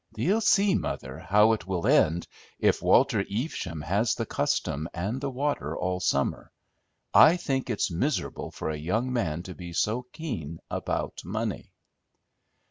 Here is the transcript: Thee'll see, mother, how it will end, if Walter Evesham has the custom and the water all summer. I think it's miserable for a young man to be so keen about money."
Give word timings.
Thee'll 0.15 0.41
see, 0.41 0.73
mother, 0.73 1.19
how 1.19 1.53
it 1.53 1.67
will 1.67 1.85
end, 1.85 2.25
if 2.57 2.81
Walter 2.81 3.23
Evesham 3.31 3.83
has 3.83 4.15
the 4.15 4.25
custom 4.25 4.89
and 4.95 5.21
the 5.21 5.29
water 5.29 5.77
all 5.77 5.99
summer. 5.99 6.51
I 7.13 7.37
think 7.37 7.69
it's 7.69 7.91
miserable 7.91 8.49
for 8.49 8.71
a 8.71 8.77
young 8.77 9.13
man 9.13 9.43
to 9.43 9.53
be 9.53 9.73
so 9.73 10.07
keen 10.11 10.57
about 10.71 11.21
money." 11.23 11.71